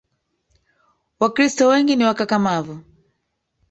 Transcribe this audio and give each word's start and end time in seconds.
Wakristo 1.19 1.67
wengi 1.67 1.95
ni 1.95 2.05
wakakamavu 2.05 2.79